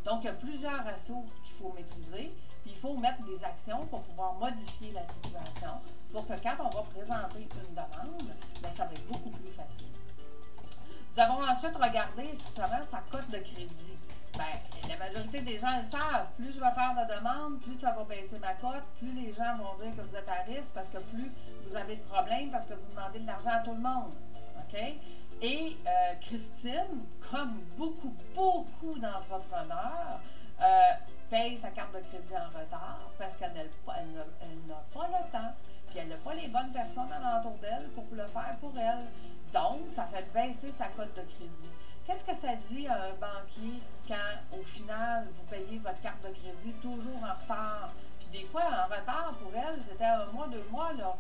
Donc, 0.04 0.20
il 0.22 0.26
y 0.26 0.28
a 0.28 0.34
plusieurs 0.34 0.84
ratios 0.84 1.22
qu'il 1.44 1.54
faut 1.54 1.72
maîtriser. 1.72 2.32
Il 2.72 2.78
faut 2.78 2.96
mettre 2.96 3.22
des 3.26 3.44
actions 3.44 3.84
pour 3.86 4.00
pouvoir 4.00 4.32
modifier 4.34 4.92
la 4.92 5.04
situation 5.04 5.68
pour 6.10 6.26
que 6.26 6.32
quand 6.42 6.56
on 6.58 6.70
va 6.70 6.82
présenter 6.82 7.40
une 7.40 7.74
demande, 7.74 8.32
bien, 8.62 8.72
ça 8.72 8.86
va 8.86 8.92
être 8.92 9.06
beaucoup 9.08 9.28
plus 9.28 9.50
facile. 9.50 9.86
Nous 11.12 11.20
avons 11.20 11.42
ensuite 11.42 11.76
regardé 11.76 12.22
effectivement 12.22 12.82
sa 12.82 13.02
cote 13.10 13.28
de 13.28 13.38
crédit. 13.38 13.98
ben, 14.38 14.88
la 14.88 14.96
majorité 14.96 15.42
des 15.42 15.58
gens 15.58 15.76
le 15.76 15.82
savent. 15.82 16.30
Plus 16.36 16.56
je 16.56 16.60
vais 16.60 16.70
faire 16.70 16.94
de 16.94 17.14
demandes, 17.14 17.60
plus 17.60 17.74
ça 17.74 17.92
va 17.92 18.04
baisser 18.04 18.38
ma 18.38 18.54
cote, 18.54 18.84
plus 18.98 19.12
les 19.12 19.34
gens 19.34 19.54
vont 19.58 19.74
dire 19.76 19.94
que 19.94 20.00
vous 20.00 20.16
êtes 20.16 20.28
à 20.28 20.42
risque 20.44 20.72
parce 20.74 20.88
que 20.88 20.98
plus 20.98 21.30
vous 21.64 21.76
avez 21.76 21.96
de 21.96 22.02
problèmes 22.04 22.50
parce 22.50 22.64
que 22.64 22.72
vous 22.72 22.90
demandez 22.90 23.18
de 23.18 23.26
l'argent 23.26 23.50
à 23.52 23.60
tout 23.60 23.74
le 23.74 23.80
monde. 23.80 24.12
OK? 24.60 24.78
Et 25.42 25.76
euh, 25.86 26.14
Christine, 26.22 27.04
comme 27.30 27.52
beaucoup, 27.76 28.14
beaucoup 28.34 28.98
d'entrepreneurs, 28.98 30.20
euh, 30.62 30.64
paye 31.32 31.56
sa 31.56 31.70
carte 31.70 31.94
de 31.94 32.00
crédit 32.00 32.36
en 32.36 32.50
retard 32.50 32.98
parce 33.16 33.38
qu'elle 33.38 33.52
n'a 33.54 33.64
pas 34.92 35.08
le 35.08 35.30
temps, 35.32 35.52
puis 35.88 35.98
elle 35.98 36.08
n'a 36.08 36.16
pas 36.18 36.34
les 36.34 36.48
bonnes 36.48 36.72
personnes 36.72 37.10
alentour 37.10 37.56
d'elle 37.62 37.88
pour 37.94 38.04
le 38.12 38.26
faire 38.26 38.54
pour 38.60 38.72
elle. 38.78 39.06
Donc, 39.52 39.80
ça 39.88 40.06
fait 40.06 40.26
baisser 40.32 40.70
sa 40.70 40.86
cote 40.88 41.14
de 41.14 41.22
crédit. 41.22 41.70
Qu'est-ce 42.06 42.24
que 42.24 42.34
ça 42.34 42.54
dit 42.56 42.88
à 42.88 42.94
un 42.94 43.14
banquier 43.14 43.80
quand, 44.08 44.58
au 44.58 44.62
final, 44.62 45.26
vous 45.30 45.44
payez 45.44 45.78
votre 45.78 46.00
carte 46.00 46.22
de 46.22 46.30
crédit 46.30 46.72
toujours 46.82 47.22
en 47.22 47.34
retard? 47.34 47.90
Puis 48.18 48.40
des 48.40 48.46
fois, 48.46 48.62
en 48.62 48.84
retard, 48.84 49.34
pour 49.38 49.52
elle, 49.54 49.80
c'était 49.80 50.04
un 50.04 50.26
mois, 50.32 50.48
deux 50.48 50.64
mois, 50.70 50.92
là. 50.94 51.14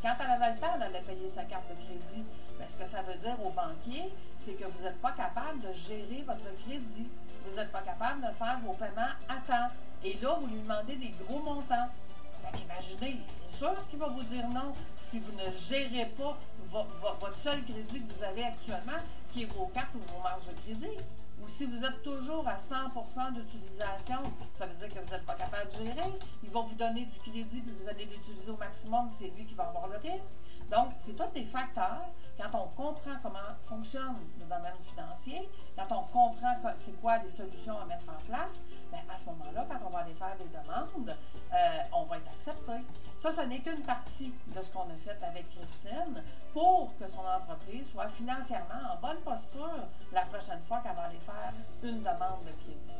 Quand 0.00 0.14
elle 0.20 0.30
avait 0.30 0.54
le 0.54 0.60
temps, 0.60 0.68
elle 0.76 0.82
allait 0.82 1.00
payer 1.00 1.28
sa 1.28 1.42
carte 1.44 1.66
de 1.68 1.74
crédit. 1.74 2.24
Mais 2.58 2.68
ce 2.68 2.76
que 2.76 2.86
ça 2.86 3.02
veut 3.02 3.16
dire 3.16 3.36
au 3.44 3.50
banquier, 3.50 4.08
c'est 4.38 4.54
que 4.54 4.64
vous 4.64 4.84
n'êtes 4.84 5.00
pas 5.00 5.10
capable 5.10 5.60
de 5.60 5.72
gérer 5.72 6.22
votre 6.24 6.54
crédit. 6.62 7.08
Vous 7.44 7.56
n'êtes 7.56 7.72
pas 7.72 7.80
capable 7.80 8.20
de 8.20 8.32
faire 8.32 8.60
vos 8.62 8.74
paiements 8.74 9.10
à 9.28 9.40
temps. 9.46 9.74
Et 10.04 10.14
là, 10.22 10.34
vous 10.38 10.46
lui 10.46 10.60
demandez 10.60 10.94
des 10.96 11.12
gros 11.24 11.40
montants. 11.40 11.88
Fait 12.50 12.64
imaginez, 12.64 13.20
c'est 13.46 13.58
sûr 13.58 13.88
qu'il 13.88 13.98
va 13.98 14.08
vous 14.08 14.22
dire 14.22 14.48
non 14.48 14.72
si 15.00 15.20
vous 15.20 15.32
ne 15.32 15.50
gérez 15.52 16.06
pas 16.16 16.38
votre 16.66 17.36
seul 17.36 17.62
crédit 17.64 18.04
que 18.04 18.12
vous 18.12 18.22
avez 18.22 18.44
actuellement, 18.44 19.00
qui 19.32 19.42
est 19.42 19.46
vos 19.46 19.66
cartes 19.66 19.94
ou 19.94 20.16
vos 20.16 20.22
marges 20.22 20.46
de 20.46 20.52
crédit. 20.62 20.96
Ou 21.42 21.48
si 21.48 21.66
vous 21.66 21.84
êtes 21.84 22.02
toujours 22.02 22.46
à 22.48 22.56
100% 22.56 23.34
d'utilisation, 23.34 24.18
ça 24.54 24.66
veut 24.66 24.74
dire 24.74 24.94
que 24.94 25.04
vous 25.04 25.10
n'êtes 25.10 25.24
pas 25.24 25.34
capable 25.34 25.66
de 25.66 25.72
gérer. 25.72 26.18
Il 26.42 26.50
va 26.50 26.60
vous 26.60 26.74
donner 26.74 27.04
du 27.04 27.18
crédit 27.20 27.60
puis 27.60 27.72
vous 27.72 27.88
allez 27.88 28.04
l'utiliser 28.06 28.50
au 28.50 28.56
maximum, 28.56 29.08
c'est 29.10 29.30
lui 29.30 29.46
qui 29.46 29.54
va 29.54 29.68
avoir 29.68 29.88
le 29.88 29.96
risque. 29.96 30.36
Donc, 30.70 30.88
c'est 30.96 31.16
tous 31.16 31.30
des 31.34 31.44
facteurs. 31.44 32.04
Quand 32.36 32.58
on 32.58 32.68
comprend 32.76 33.16
comment 33.22 33.38
fonctionne 33.62 34.14
le 34.38 34.44
domaine 34.44 34.72
financier, 34.80 35.48
quand 35.76 35.96
on 35.96 36.02
comprend 36.12 36.54
c'est 36.76 37.00
quoi 37.00 37.18
les 37.18 37.28
solutions 37.28 37.78
à 37.80 37.84
mettre 37.86 38.04
en 38.08 38.20
place, 38.26 38.62
bien, 38.92 39.00
à 39.12 39.16
ce 39.16 39.26
moment-là, 39.26 39.66
quand 39.68 39.86
on 39.86 39.90
va 39.90 40.00
aller 40.00 40.14
faire 40.14 40.36
des 40.38 40.48
demandes, 40.48 41.16
euh, 41.52 41.78
on 41.92 42.04
va 42.04 42.18
être 42.18 42.30
accepté. 42.30 42.72
Ça, 43.16 43.32
ce 43.32 43.42
n'est 43.42 43.60
qu'une 43.60 43.82
partie 43.82 44.32
de 44.54 44.62
ce 44.62 44.72
qu'on 44.72 44.82
a 44.82 44.96
fait 44.96 45.22
avec 45.24 45.48
Christine 45.50 46.22
pour 46.52 46.90
que 46.96 47.08
son 47.08 47.20
entreprise 47.20 47.92
soit 47.92 48.08
financièrement 48.08 48.94
en 48.94 49.00
bonne 49.00 49.20
posture 49.20 49.86
la 50.12 50.22
prochaine 50.22 50.60
fois 50.62 50.80
qu'elle 50.80 50.94
va 50.94 51.02
aller 51.02 51.18
faire 51.18 51.52
une 51.82 51.98
demande 52.00 52.44
de 52.46 52.52
crédit. 52.64 52.94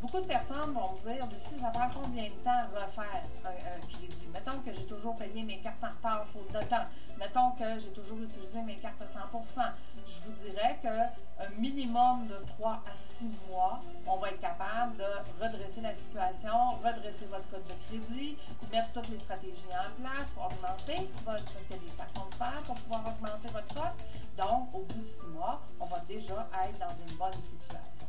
Beaucoup 0.00 0.20
de 0.22 0.26
personnes 0.26 0.72
vont 0.72 0.94
me 0.94 0.98
dire, 0.98 1.26
Lucie, 1.26 1.60
ça 1.60 1.68
prend 1.68 1.90
combien 1.90 2.24
de 2.24 2.42
temps 2.42 2.64
refaire 2.74 3.22
un, 3.44 3.86
crédit? 3.86 4.28
Mettons 4.32 4.58
que 4.64 4.72
j'ai 4.72 4.86
toujours 4.86 5.14
payé 5.16 5.42
mes 5.42 5.58
cartes 5.58 5.84
en 5.84 5.90
retard 5.90 6.26
faute 6.26 6.50
de 6.52 6.64
temps. 6.68 6.86
Mettons 7.18 7.50
que 7.50 7.78
j'ai 7.78 7.92
toujours 7.92 8.18
utilisé 8.18 8.62
mes 8.62 8.76
cartes 8.76 9.02
à 9.02 9.04
100% 9.04 9.60
Je 10.06 10.20
vous 10.24 10.32
dirais 10.32 10.78
qu'un 10.80 11.10
minimum 11.58 12.26
de 12.28 12.46
3 12.46 12.82
à 12.90 12.94
6 12.94 13.30
mois, 13.50 13.78
on 14.06 14.16
va 14.16 14.30
être 14.30 14.40
capable 14.40 14.96
de 14.96 15.44
redresser 15.44 15.82
la 15.82 15.94
situation, 15.94 16.54
redresser 16.82 17.26
votre 17.26 17.48
code 17.48 17.64
de 17.64 17.74
crédit, 17.88 18.38
mettre 18.72 18.88
toutes 18.94 19.08
les 19.10 19.18
stratégies 19.18 19.68
en 19.68 20.02
place 20.02 20.30
pour 20.30 20.46
augmenter 20.46 21.10
votre, 21.26 21.44
parce 21.52 21.66
qu'il 21.66 21.76
y 21.76 21.78
a 21.78 21.82
des 21.82 21.90
façons 21.90 22.26
de 22.30 22.34
faire 22.36 22.62
pour 22.66 22.74
pouvoir 22.76 22.89
augmenter 22.98 23.48
votre 23.48 23.68
code. 23.74 23.92
Donc, 24.36 24.74
au 24.74 24.84
bout 24.84 24.98
de 24.98 25.02
6 25.02 25.28
mois, 25.28 25.60
on 25.80 25.86
va 25.86 26.00
déjà 26.00 26.48
être 26.68 26.78
dans 26.78 26.94
une 27.06 27.16
bonne 27.16 27.40
situation. 27.40 28.06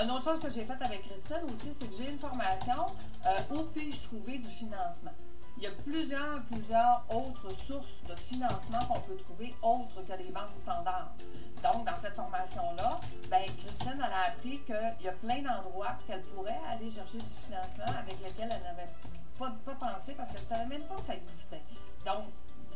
Une 0.00 0.10
autre 0.10 0.24
chose 0.24 0.40
que 0.40 0.48
j'ai 0.48 0.64
faite 0.64 0.80
avec 0.80 1.02
Christine 1.02 1.50
aussi, 1.50 1.74
c'est 1.74 1.86
que 1.86 1.94
j'ai 1.94 2.08
une 2.08 2.18
formation 2.18 2.86
euh, 3.26 3.54
où 3.54 3.62
puis-je 3.74 4.02
trouver 4.04 4.38
du 4.38 4.48
financement? 4.48 5.12
Il 5.58 5.64
y 5.64 5.66
a 5.66 5.70
plusieurs, 5.84 6.42
plusieurs 6.44 7.04
autres 7.10 7.54
sources 7.54 8.02
de 8.08 8.16
financement 8.16 8.78
qu'on 8.86 9.00
peut 9.00 9.16
trouver 9.16 9.54
autres 9.62 10.02
que 10.06 10.12
les 10.14 10.30
banques 10.30 10.56
standards. 10.56 11.12
Donc, 11.62 11.86
dans 11.86 11.96
cette 11.98 12.16
formation-là, 12.16 12.98
ben, 13.30 13.42
Christine, 13.58 13.94
elle 13.96 14.12
a 14.12 14.32
appris 14.32 14.60
qu'il 14.64 15.04
y 15.04 15.08
a 15.08 15.12
plein 15.12 15.42
d'endroits 15.42 15.94
qu'elle 16.06 16.22
pourrait 16.22 16.58
aller 16.70 16.88
chercher 16.88 17.18
du 17.18 17.28
financement 17.28 17.92
avec 17.98 18.18
lesquels 18.20 18.50
elle 18.50 18.62
n'avait 18.62 18.90
pas, 19.38 19.54
pas 19.66 19.74
pensé 19.74 20.14
parce 20.14 20.30
qu'elle 20.30 20.40
ne 20.40 20.46
savait 20.46 20.66
même 20.66 20.82
pas 20.84 20.96
que 20.96 21.04
ça 21.04 21.14
existait. 21.14 21.62
Donc, 22.06 22.24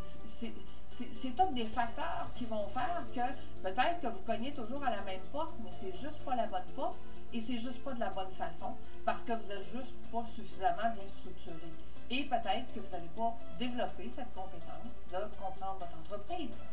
c'est 0.00 1.36
tous 1.36 1.52
des 1.52 1.64
facteurs 1.64 2.28
qui 2.34 2.44
vont 2.46 2.66
faire 2.68 3.02
que 3.14 3.62
peut-être 3.62 4.00
que 4.00 4.06
vous 4.08 4.22
cognez 4.22 4.52
toujours 4.54 4.82
à 4.84 4.90
la 4.90 5.02
même 5.02 5.20
porte, 5.32 5.54
mais 5.64 5.70
c'est 5.70 5.92
juste 5.92 6.24
pas 6.24 6.36
la 6.36 6.46
bonne 6.46 6.64
porte 6.74 6.96
et 7.32 7.40
c'est 7.40 7.58
juste 7.58 7.82
pas 7.84 7.92
de 7.92 8.00
la 8.00 8.10
bonne 8.10 8.30
façon 8.30 8.74
parce 9.04 9.24
que 9.24 9.32
vous 9.32 9.50
êtes 9.50 9.64
juste 9.64 9.96
pas 10.12 10.24
suffisamment 10.24 10.90
bien 10.94 11.08
structuré. 11.08 11.72
Et 12.10 12.24
peut-être 12.24 12.72
que 12.72 12.80
vous 12.80 12.90
n'avez 12.92 13.08
pas 13.16 13.34
développé 13.58 14.08
cette 14.08 14.32
compétence 14.32 15.02
de 15.12 15.18
comprendre 15.42 15.78
votre 15.80 15.98
entreprise. 15.98 16.66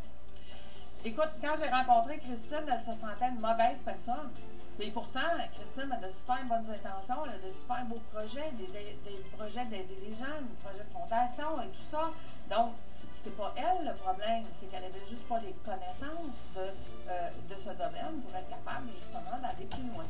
Écoute, 1.06 1.32
quand 1.42 1.56
j'ai 1.60 1.70
rencontré 1.70 2.20
Christine, 2.20 2.66
elle 2.72 2.80
se 2.80 2.94
sentait 2.94 3.30
une 3.30 3.42
mauvaise 3.42 3.82
personne. 3.84 4.30
Mais 4.80 4.88
pourtant, 4.88 5.20
Christine 5.54 5.92
a 5.92 5.98
de 5.98 6.12
super 6.12 6.44
bonnes 6.46 6.70
intentions, 6.70 7.24
elle 7.26 7.36
a 7.36 7.46
de 7.46 7.50
super 7.50 7.86
beaux 7.86 8.02
projets, 8.12 8.50
des, 8.58 8.66
projets 9.38 9.66
d'aider 9.66 9.98
les 10.08 10.16
gens, 10.16 10.42
des 10.42 10.62
projets 10.64 10.84
de 10.84 10.90
fondation 10.90 11.62
et 11.62 11.68
tout 11.68 11.86
ça. 11.86 12.10
Donc, 12.50 12.74
c'est 12.90 13.38
pas 13.38 13.54
elle 13.56 13.86
le 13.86 13.94
problème, 13.94 14.44
c'est 14.52 14.72
qu'elle 14.72 14.84
avait 14.84 15.06
juste 15.08 15.28
pas 15.28 15.40
les 15.40 15.54
connaissances 15.64 16.48
de, 16.56 16.62
euh, 17.10 17.30
de 17.50 17.56
ce 17.56 17.70
domaine 17.70 18.20
pour 18.26 18.36
être 18.36 18.50
capable 18.50 18.90
justement 18.90 19.38
d'aller 19.42 19.66
plus 19.66 19.84
loin. 19.94 20.06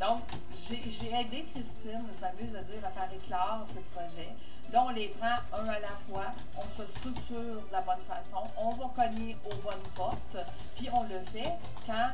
Donc, 0.00 0.22
j'ai 0.52 1.12
aidé 1.12 1.44
Christine, 1.52 2.02
je 2.14 2.20
m'amuse 2.20 2.56
à 2.56 2.62
dire, 2.62 2.84
à 2.84 2.90
faire 2.90 3.08
éclore 3.12 3.64
ces 3.66 3.80
projets. 3.94 4.34
Là, 4.72 4.84
on 4.86 4.90
les 4.90 5.08
prend 5.08 5.36
un 5.52 5.68
à 5.68 5.78
la 5.78 5.94
fois, 5.94 6.26
on 6.56 6.68
se 6.68 6.86
structure 6.86 7.62
de 7.62 7.72
la 7.72 7.80
bonne 7.80 8.00
façon, 8.00 8.42
on 8.58 8.72
va 8.74 8.90
cogner 8.94 9.36
aux 9.46 9.56
bonnes 9.56 9.88
portes, 9.94 10.36
puis 10.76 10.88
on 10.92 11.02
le 11.04 11.18
fait 11.20 11.52
quand 11.86 12.10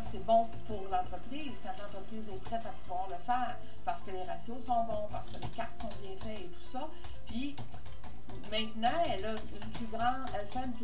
c'est 0.00 0.24
bon 0.24 0.46
pour 0.66 0.82
l'entreprise, 0.90 1.62
quand 1.64 1.82
l'entreprise 1.82 2.28
est 2.28 2.40
prête 2.42 2.64
à 2.64 2.70
pouvoir 2.70 3.08
le 3.10 3.16
faire, 3.16 3.56
parce 3.84 4.02
que 4.02 4.12
les 4.12 4.22
ratios 4.22 4.64
sont 4.64 4.84
bons, 4.84 5.08
parce 5.10 5.30
que 5.30 5.40
les 5.40 5.48
cartes 5.48 5.76
sont 5.76 5.90
bien 6.00 6.16
faites 6.16 6.40
et 6.40 6.48
tout 6.48 6.60
ça. 6.60 6.88
Maintenant, 8.50 8.88
elle 9.12 9.20
fait 9.20 9.60
une 9.62 10.78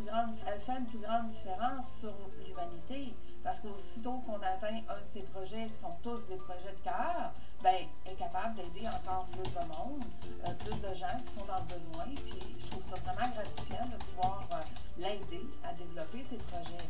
plus 0.85 0.99
grande, 0.99 1.27
différence 1.27 1.99
sur 2.01 2.13
l'humanité. 2.45 3.13
Parce 3.43 3.61
qu'aussitôt 3.61 4.21
qu'on 4.25 4.35
atteint 4.35 4.81
un 4.89 5.01
de 5.01 5.05
ces 5.05 5.23
projets, 5.23 5.67
qui 5.67 5.79
sont 5.79 5.95
tous 6.03 6.27
des 6.27 6.35
projets 6.37 6.71
de 6.71 6.83
cœur, 6.83 7.31
ben, 7.63 7.73
elle 8.05 8.13
est 8.13 8.15
capable 8.15 8.55
d'aider 8.55 8.87
encore 8.87 9.25
plus 9.31 9.49
de 9.49 9.67
monde, 9.67 10.03
euh, 10.45 10.53
plus 10.59 10.79
de 10.79 10.93
gens 10.93 11.19
qui 11.25 11.31
sont 11.31 11.45
dans 11.45 11.57
le 11.57 11.75
besoin. 11.75 12.05
Puis 12.23 12.55
je 12.59 12.67
trouve 12.67 12.83
ça 12.83 12.97
vraiment 12.97 13.33
gratifiant 13.33 13.85
de 13.87 14.03
pouvoir 14.03 14.47
euh, 14.51 14.55
l'aider 14.97 15.47
à 15.63 15.73
développer 15.73 16.23
ses 16.23 16.37
projets. 16.37 16.85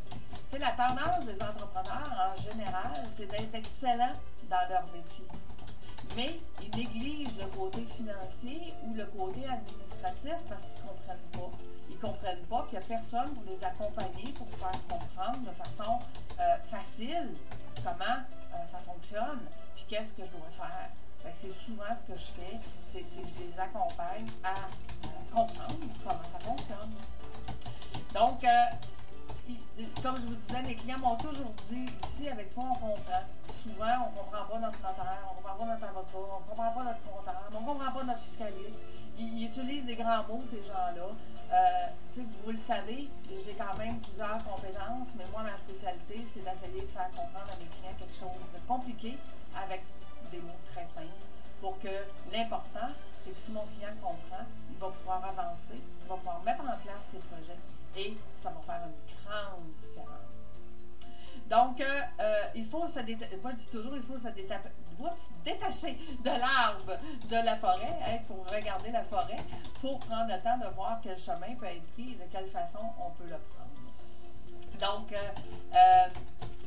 Tu 0.49 0.57
sais, 0.57 0.59
la 0.59 0.71
tendance 0.71 1.25
des 1.25 1.41
entrepreneurs 1.41 2.33
en 2.35 2.41
général, 2.41 3.05
c'est 3.07 3.27
d'être 3.27 3.55
excellents 3.55 4.15
dans 4.49 4.69
leur 4.69 4.83
métier 4.93 5.27
mais 6.15 6.39
ils 6.61 6.77
négligent 6.77 7.39
le 7.39 7.47
côté 7.57 7.85
financier 7.85 8.73
ou 8.85 8.93
le 8.93 9.05
côté 9.05 9.45
administratif 9.47 10.35
parce 10.49 10.67
qu'ils 10.67 10.83
ne 10.83 10.89
comprennent 10.89 11.31
pas. 11.31 11.51
Ils 11.89 11.95
ne 11.95 12.01
comprennent 12.01 12.45
pas 12.49 12.65
qu'il 12.69 12.79
n'y 12.79 12.85
a 12.85 12.87
personne 12.87 13.33
pour 13.33 13.43
les 13.47 13.63
accompagner, 13.63 14.31
pour 14.33 14.49
faire 14.49 14.71
comprendre 14.89 15.39
de 15.39 15.53
façon 15.53 15.99
euh, 16.39 16.57
facile 16.63 17.35
comment 17.83 18.03
euh, 18.05 18.65
ça 18.65 18.79
fonctionne, 18.79 19.39
puis 19.75 19.85
qu'est-ce 19.89 20.15
que 20.15 20.25
je 20.25 20.31
dois 20.31 20.49
faire. 20.49 20.89
Ben, 21.23 21.31
c'est 21.33 21.53
souvent 21.53 21.95
ce 21.95 22.11
que 22.11 22.17
je 22.17 22.41
fais, 22.41 22.59
c'est 22.85 23.01
que 23.01 23.07
je 23.07 23.45
les 23.45 23.59
accompagne 23.59 24.27
à 24.43 24.55
euh, 24.55 25.07
comprendre 25.31 25.75
comment 26.03 26.29
ça 26.31 26.39
fonctionne. 26.39 26.91
Donc, 28.13 28.43
comme 30.03 30.19
je 30.19 30.25
vous 30.25 30.35
disais, 30.35 30.61
mes 30.63 30.75
clients 30.75 30.99
m'ont 30.99 31.15
toujours 31.17 31.51
dit, 31.69 31.85
ici, 32.03 32.29
avec 32.29 32.53
toi, 32.53 32.65
on 32.69 32.73
comprend. 32.75 33.23
Souvent, 33.47 34.07
on 34.07 34.11
ne 34.11 34.15
comprend 34.15 34.45
pas 34.45 34.59
notre 34.59 34.79
notaire, 34.79 35.23
on 35.29 35.31
ne 35.31 35.35
comprend 35.37 35.55
pas 35.57 35.65
notre 35.65 35.85
avocat, 35.85 36.09
on 36.15 36.39
ne 36.39 36.45
comprend 36.47 36.71
pas 36.71 36.83
notre 36.83 37.01
comptable, 37.01 37.37
on 37.53 37.61
ne 37.61 37.65
comprend 37.65 37.91
pas 37.91 38.03
notre 38.03 38.19
fiscaliste. 38.19 38.83
Ils, 39.19 39.45
utilisent 39.45 39.85
des 39.85 39.95
grands 39.95 40.23
mots, 40.23 40.41
ces 40.43 40.63
gens-là. 40.63 41.09
Euh, 41.53 42.23
vous 42.45 42.51
le 42.51 42.57
savez, 42.57 43.09
j'ai 43.29 43.53
quand 43.53 43.77
même 43.77 43.99
plusieurs 43.99 44.43
compétences, 44.43 45.15
mais 45.17 45.25
moi, 45.31 45.43
ma 45.43 45.57
spécialité, 45.57 46.21
c'est 46.25 46.43
d'essayer 46.43 46.81
de 46.81 46.87
faire 46.87 47.09
comprendre 47.09 47.51
à 47.51 47.57
mes 47.57 47.69
clients 47.69 47.95
quelque 47.99 48.13
chose 48.13 48.49
de 48.53 48.59
compliqué 48.67 49.17
avec 49.63 49.81
des 50.31 50.39
mots 50.39 50.61
très 50.65 50.85
simples 50.85 51.07
pour 51.59 51.79
que 51.79 51.89
l'important, 52.31 52.87
c'est 53.19 53.31
que 53.31 53.37
si 53.37 53.51
mon 53.51 53.63
client 53.65 53.93
comprend, 54.01 54.45
il 54.71 54.77
va 54.77 54.87
pouvoir 54.87 55.23
avancer, 55.25 55.75
il 55.75 56.07
va 56.07 56.15
pouvoir 56.15 56.41
mettre 56.43 56.63
en 56.63 56.77
place 56.77 57.11
ses 57.11 57.19
projets 57.19 57.59
et 57.97 58.15
ça 58.35 58.49
va 58.51 58.61
faire 58.61 58.81
une 58.85 59.25
grande 59.25 59.75
différence. 59.77 60.21
Donc, 61.49 61.81
euh, 61.81 62.01
euh, 62.21 62.43
il 62.55 62.63
faut 62.63 62.87
se 62.87 62.99
détacher, 62.99 63.37
toujours, 63.71 63.95
il 63.95 64.01
faut 64.01 64.17
se 64.17 64.29
détacher 65.43 65.97
de 66.23 66.29
l'arbre 66.29 66.97
de 67.29 67.45
la 67.45 67.55
forêt 67.57 67.97
hein, 68.05 68.19
pour 68.27 68.49
regarder 68.49 68.91
la 68.91 69.03
forêt, 69.03 69.37
pour 69.81 69.99
prendre 69.99 70.31
le 70.33 70.41
temps 70.41 70.57
de 70.57 70.73
voir 70.75 71.01
quel 71.03 71.17
chemin 71.17 71.53
peut 71.59 71.65
être 71.65 71.85
pris 71.93 72.13
et 72.13 72.15
de 72.15 72.23
quelle 72.31 72.47
façon 72.47 72.79
on 72.99 73.09
peut 73.11 73.25
le 73.25 73.37
prendre. 73.37 73.71
Donc, 74.79 75.11
euh, 75.13 76.07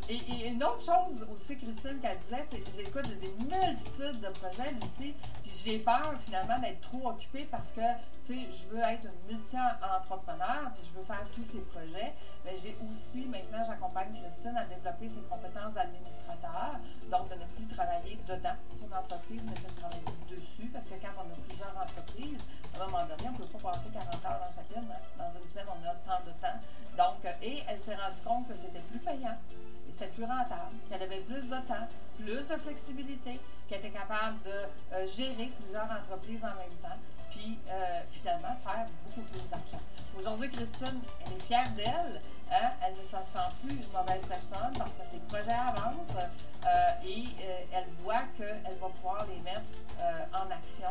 Et, 0.09 0.24
une 0.55 0.63
autre 0.63 0.81
chose 0.81 1.27
aussi, 1.33 1.59
Christine, 1.59 1.99
qu'elle 2.01 2.17
disait, 2.19 2.47
j'écoute, 2.71 3.05
j'ai 3.09 3.17
des 3.17 3.35
multitudes 3.43 4.21
de 4.21 4.29
projets, 4.39 4.71
Lucie, 4.81 5.13
puis 5.43 5.53
j'ai 5.65 5.79
peur 5.81 6.15
finalement 6.17 6.61
d'être 6.61 6.81
trop 6.81 7.09
occupée 7.09 7.49
parce 7.51 7.73
que, 7.73 7.81
tu 8.23 8.35
sais, 8.35 8.49
je 8.53 8.69
veux 8.69 8.83
être 8.83 9.05
une 9.05 9.35
multi-entrepreneur, 9.35 10.71
puis 10.75 10.85
je 10.85 10.99
veux 10.99 11.05
faire 11.05 11.27
tous 11.35 11.43
ces 11.43 11.63
projets. 11.63 12.15
Mais 12.45 12.53
j'ai 12.63 12.77
aussi, 12.89 13.27
maintenant, 13.27 13.65
j'accompagne 13.67 14.13
Christine 14.15 14.57
à 14.57 14.65
développer 14.67 15.09
ses 15.09 15.23
compétences 15.23 15.75
d'administrateur, 15.75 16.79
donc 17.11 17.29
de 17.31 17.35
ne 17.35 17.47
plus 17.57 17.67
travailler 17.67 18.17
dedans 18.29 18.55
sur 18.71 18.87
l'entreprise, 18.95 19.51
mais 19.51 19.59
de 19.59 19.75
travailler 19.81 20.15
dessus, 20.31 20.71
parce 20.73 20.85
que 20.85 20.95
quand 21.03 21.19
on 21.19 21.35
a 21.35 21.47
plusieurs 21.49 21.75
entreprises, 21.77 22.45
à 22.79 22.83
un 22.83 22.87
moment 22.87 23.07
donné, 23.07 23.29
on 23.29 23.33
ne 23.33 23.39
peut 23.39 23.59
pas 23.59 23.73
passer 23.73 23.91
40 23.91 24.07
heures 24.25 24.39
dans 24.39 24.55
chacune. 24.55 24.87
Hein. 24.87 25.03
Dans 25.19 25.41
une 25.41 25.49
semaine, 25.49 25.67
on 25.67 25.83
a 25.83 25.95
tant 26.07 26.23
de 26.23 26.31
temps. 26.39 26.59
Donc, 26.97 27.27
et 27.43 27.63
elle 27.69 27.79
s'est 27.79 27.97
rendue 27.97 28.23
compte 28.25 28.47
que 28.47 28.55
c'était 28.55 28.83
plus 28.91 29.01
payant 29.01 29.37
c'était 29.95 30.11
plus 30.11 30.25
rentable, 30.25 30.75
qu'elle 30.91 31.03
avait 31.03 31.21
plus 31.21 31.49
de 31.49 31.57
temps, 31.69 31.87
plus 32.19 32.49
de 32.49 32.57
flexibilité, 32.57 33.39
qu'elle 33.69 33.79
était 33.79 33.91
capable 33.91 34.41
de 34.43 34.51
euh, 34.51 35.07
gérer 35.07 35.51
plusieurs 35.61 35.89
entreprises 35.91 36.45
en 36.45 36.55
même 36.57 36.77
temps, 36.83 36.99
puis 37.31 37.59
euh, 37.69 38.01
finalement 38.11 38.57
faire 38.57 38.87
beaucoup 39.05 39.23
plus 39.29 39.49
d'argent. 39.49 39.81
Aujourd'hui, 40.19 40.51
Christine, 40.51 41.01
elle 41.27 41.33
est 41.33 41.45
fière 41.45 41.71
d'elle. 41.77 42.21
Hein? 42.51 42.71
Elle 42.83 42.93
ne 42.93 42.99
se 42.99 43.05
sent 43.05 43.39
plus 43.63 43.75
une 43.75 43.93
mauvaise 43.93 44.27
personne 44.27 44.73
parce 44.79 44.95
que 44.95 45.05
ses 45.05 45.19
projets 45.29 45.53
avancent 45.53 46.17
euh, 46.17 47.07
et 47.07 47.25
elle 47.73 47.87
voit 48.03 48.23
qu'elle 48.37 48.77
va 48.81 48.89
pouvoir 48.89 49.27
les 49.29 49.41
mettre 49.43 49.73
en 50.33 50.51
action 50.51 50.91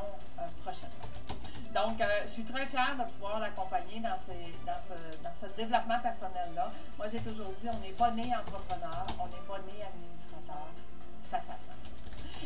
prochainement. 0.63 1.52
Donc, 1.73 1.99
euh, 1.99 2.05
je 2.23 2.29
suis 2.29 2.43
très 2.43 2.65
fière 2.67 2.95
de 2.97 3.11
pouvoir 3.13 3.39
l'accompagner 3.39 3.99
dans, 3.99 4.15
ce, 4.17 5.45
développement 5.57 5.99
personnel-là. 5.99 6.71
Moi, 6.97 7.07
j'ai 7.07 7.19
toujours 7.19 7.51
dit, 7.53 7.67
on 7.69 7.79
n'est 7.79 7.93
pas 7.93 8.11
né 8.11 8.31
entrepreneur, 8.35 9.05
on 9.19 9.25
n'est 9.25 9.47
pas 9.47 9.57
né 9.65 9.83
administrateur. 9.83 10.69
Ça 11.21 11.39
s'apprend. 11.41 11.73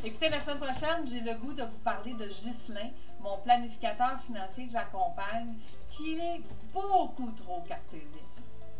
Écoutez, 0.03 0.29
la 0.29 0.39
semaine 0.39 0.59
prochaine, 0.59 1.07
j'ai 1.07 1.21
le 1.21 1.35
goût 1.39 1.53
de 1.53 1.63
vous 1.63 1.79
parler 1.79 2.13
de 2.13 2.25
Ghislain, 2.25 2.89
mon 3.19 3.37
planificateur 3.39 4.17
financier 4.19 4.67
que 4.67 4.73
j'accompagne, 4.73 5.53
qui 5.89 6.17
est 6.19 6.41
beaucoup 6.71 7.31
trop 7.31 7.61
cartésien. 7.67 8.21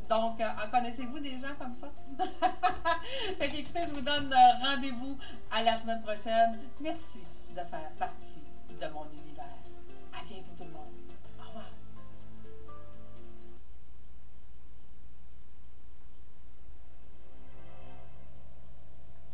Donc, 0.10 0.40
euh, 0.40 0.48
en 0.64 0.70
connaissez-vous 0.70 1.20
des 1.20 1.38
gens 1.38 1.56
comme 1.60 1.74
ça? 1.74 1.92
fait 3.38 3.48
écoutez, 3.48 3.82
je 3.86 3.92
vous 3.92 4.02
donne 4.02 4.32
euh, 4.32 4.66
rendez-vous 4.66 5.18
à 5.52 5.64
la 5.64 5.76
semaine 5.76 6.02
prochaine. 6.02 6.58
Merci 6.80 7.24
de 7.50 7.62
faire 7.62 7.92
partie 8.00 8.44
de 8.70 8.88
mon 8.94 9.06
univers. 9.12 9.27
Merci 10.30 10.44
pour 10.44 10.58
tout 10.58 10.64
le 10.66 10.72
monde. 10.72 11.07